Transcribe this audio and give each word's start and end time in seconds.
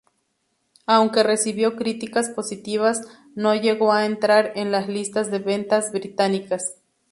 Aunque 0.87 1.21
recibió 1.21 1.75
críticas 1.75 2.29
positivas, 2.29 3.01
no 3.35 3.53
llegó 3.53 3.93
a 3.93 4.07
entrar 4.07 4.51
en 4.55 4.71
las 4.71 4.87
listas 4.89 5.29
de 5.29 5.37
ventas 5.37 5.91
británicas. 5.91 6.81